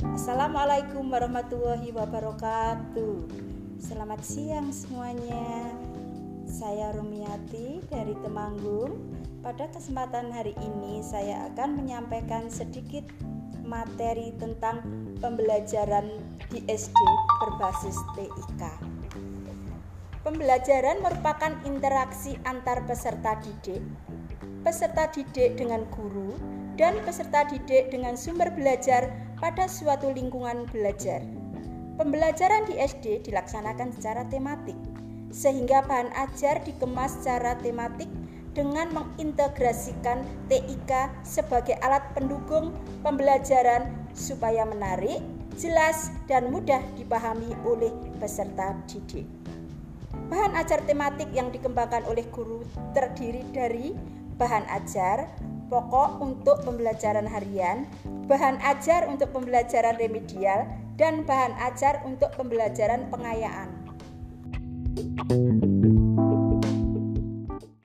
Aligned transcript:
Assalamualaikum 0.00 1.12
warahmatullahi 1.12 1.92
wabarakatuh. 1.92 3.28
Selamat 3.84 4.24
siang 4.24 4.72
semuanya. 4.72 5.76
Saya 6.48 6.96
Rumiati 6.96 7.84
dari 7.92 8.16
Temanggung. 8.24 8.96
Pada 9.44 9.68
kesempatan 9.68 10.32
hari 10.32 10.56
ini 10.56 11.04
saya 11.04 11.52
akan 11.52 11.84
menyampaikan 11.84 12.48
sedikit 12.48 13.04
materi 13.60 14.32
tentang 14.40 14.80
pembelajaran 15.20 16.08
di 16.48 16.64
SD 16.64 16.96
berbasis 17.44 18.00
TIK. 18.16 18.62
Pembelajaran 20.24 21.04
merupakan 21.04 21.52
interaksi 21.68 22.40
antar 22.48 22.88
peserta 22.88 23.36
didik, 23.44 23.84
peserta 24.64 25.12
didik 25.12 25.60
dengan 25.60 25.84
guru, 25.92 26.32
dan 26.80 26.96
peserta 27.04 27.44
didik 27.44 27.92
dengan 27.92 28.16
sumber 28.16 28.48
belajar 28.56 29.28
pada 29.40 29.64
suatu 29.66 30.12
lingkungan 30.12 30.68
belajar. 30.68 31.24
Pembelajaran 31.96 32.68
di 32.68 32.76
SD 32.76 33.24
dilaksanakan 33.24 33.92
secara 33.96 34.28
tematik, 34.28 34.76
sehingga 35.32 35.84
bahan 35.84 36.12
ajar 36.16 36.60
dikemas 36.64 37.20
secara 37.20 37.56
tematik 37.60 38.08
dengan 38.52 38.92
mengintegrasikan 38.92 40.24
TIK 40.52 40.92
sebagai 41.24 41.76
alat 41.80 42.04
pendukung 42.12 42.76
pembelajaran 43.00 43.88
supaya 44.12 44.68
menarik, 44.68 45.24
jelas, 45.56 46.12
dan 46.28 46.52
mudah 46.52 46.80
dipahami 46.96 47.52
oleh 47.64 47.92
peserta 48.20 48.76
didik. 48.88 49.24
Bahan 50.28 50.58
ajar 50.58 50.82
tematik 50.86 51.30
yang 51.30 51.54
dikembangkan 51.54 52.02
oleh 52.10 52.26
guru 52.34 52.66
terdiri 52.96 53.46
dari 53.54 53.94
bahan 54.40 54.66
ajar, 54.72 55.30
pokok 55.70 56.18
untuk 56.18 56.66
pembelajaran 56.66 57.30
harian, 57.30 57.86
bahan 58.26 58.58
ajar 58.60 59.06
untuk 59.06 59.30
pembelajaran 59.30 59.94
remedial, 59.96 60.66
dan 60.98 61.22
bahan 61.22 61.54
ajar 61.70 62.02
untuk 62.04 62.34
pembelajaran 62.34 63.06
pengayaan. 63.08 63.70